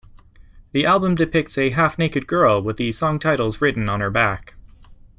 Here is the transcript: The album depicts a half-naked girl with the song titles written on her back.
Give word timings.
The 0.71 0.87
album 0.87 1.13
depicts 1.13 1.59
a 1.59 1.69
half-naked 1.69 2.25
girl 2.25 2.59
with 2.59 2.77
the 2.77 2.91
song 2.91 3.19
titles 3.19 3.61
written 3.61 3.87
on 3.87 4.01
her 4.01 4.09
back. 4.09 4.55